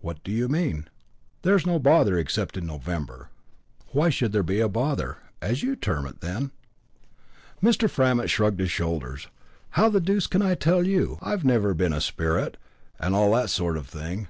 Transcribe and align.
"What 0.00 0.24
do 0.24 0.32
you 0.32 0.48
mean?" 0.48 0.88
"There 1.42 1.54
is 1.54 1.64
no 1.64 1.78
bother 1.78 2.18
except 2.18 2.56
in 2.56 2.66
November." 2.66 3.28
"Why 3.92 4.10
should 4.10 4.32
there 4.32 4.42
be 4.42 4.60
bother, 4.66 5.18
as 5.40 5.62
you 5.62 5.76
term 5.76 6.06
it, 6.08 6.20
then?" 6.20 6.50
Mr. 7.62 7.88
Framett 7.88 8.30
shrugged 8.30 8.58
his 8.58 8.72
shoulders. 8.72 9.28
"How 9.78 9.88
the 9.88 10.00
deuce 10.00 10.26
can 10.26 10.42
I 10.42 10.56
tell 10.56 10.84
you? 10.84 11.18
I've 11.22 11.44
never 11.44 11.72
been 11.72 11.92
a 11.92 12.00
spirit, 12.00 12.56
and 12.98 13.14
all 13.14 13.30
that 13.34 13.48
sort 13.48 13.76
of 13.76 13.86
thing. 13.86 14.26